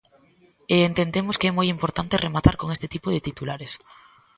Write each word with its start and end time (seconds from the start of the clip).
E 0.73 0.75
entendemos 0.89 1.35
que 1.39 1.47
é 1.51 1.55
moi 1.57 1.67
importante 1.75 2.21
rematar 2.25 2.55
con 2.57 2.67
este 2.75 2.87
tipo 2.93 3.07
de 3.13 3.23
titulares. 3.27 3.71